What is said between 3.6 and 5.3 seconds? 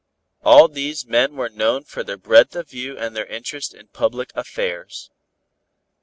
in public affairs.